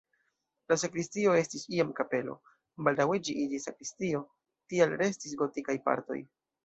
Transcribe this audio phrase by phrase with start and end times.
[0.71, 2.35] La sakristio estis iam kapelo,
[2.87, 4.23] baldaŭe ĝi iĝis sakristio,
[4.75, 6.19] tial restis gotikaj partoj.